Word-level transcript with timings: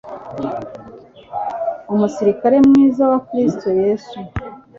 umusirikare 1.93 2.57
mwiza 2.67 3.03
wa 3.11 3.19
Kristo 3.27 3.67
Yesu 3.81 4.17